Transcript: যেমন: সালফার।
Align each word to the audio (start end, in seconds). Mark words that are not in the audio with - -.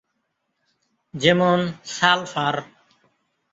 যেমন: 1.13 1.59
সালফার। 1.85 2.55